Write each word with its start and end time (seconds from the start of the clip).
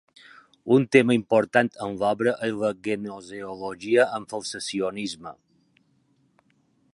Un 0.75 0.85
tema 0.95 1.15
important 1.17 1.69
en 1.87 1.93
l'obra 2.03 2.33
és 2.47 2.55
la 2.63 2.71
gnoseologia 2.87 4.09
amb 4.19 4.33
falsacionisme. 4.35 5.35